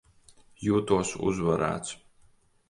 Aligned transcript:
Jūtos 0.67 1.11
uzvarēts. 1.33 1.93